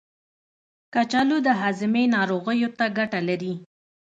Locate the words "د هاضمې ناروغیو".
1.45-2.69